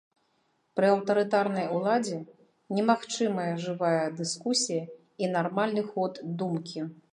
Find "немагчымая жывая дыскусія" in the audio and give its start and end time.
2.79-4.83